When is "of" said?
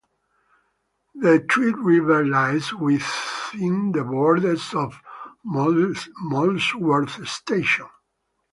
4.73-4.99